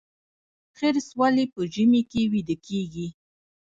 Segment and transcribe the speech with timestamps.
[0.77, 3.07] خرس ولې په ژمي کې ویده کیږي؟